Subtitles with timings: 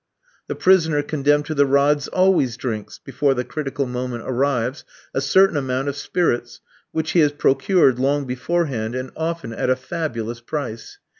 [0.47, 5.55] The prisoner condemned to the rods always drinks, before the critical moment arrives, a certain
[5.55, 6.59] amount of spirits
[6.91, 10.97] which he has procured long beforehand, and often at a fabulous price.